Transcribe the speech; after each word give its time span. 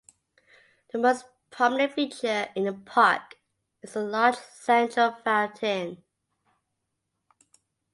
The 0.91 0.97
most 0.97 1.25
prominent 1.51 1.93
feature 1.93 2.49
in 2.55 2.63
the 2.63 2.73
park 2.73 3.35
is 3.83 3.93
the 3.93 3.99
large 4.01 4.35
central 4.35 5.11
fountain. 5.11 6.03